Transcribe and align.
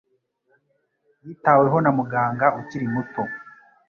Yitaweho 1.25 1.77
na 1.81 1.91
muganga 1.99 2.45
ukiri 2.59 2.87
muto. 2.93 3.23